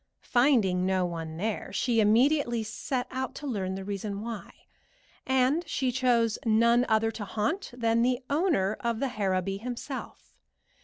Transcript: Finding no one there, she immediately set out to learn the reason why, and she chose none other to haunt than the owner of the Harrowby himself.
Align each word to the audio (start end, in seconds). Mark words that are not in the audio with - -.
Finding 0.25 0.83
no 0.83 1.05
one 1.05 1.37
there, 1.37 1.71
she 1.71 1.99
immediately 1.99 2.63
set 2.63 3.05
out 3.11 3.35
to 3.35 3.45
learn 3.45 3.75
the 3.75 3.83
reason 3.85 4.19
why, 4.19 4.51
and 5.27 5.63
she 5.67 5.91
chose 5.91 6.39
none 6.43 6.87
other 6.89 7.11
to 7.11 7.23
haunt 7.23 7.69
than 7.71 8.01
the 8.01 8.19
owner 8.27 8.73
of 8.79 8.99
the 8.99 9.09
Harrowby 9.09 9.57
himself. 9.59 10.33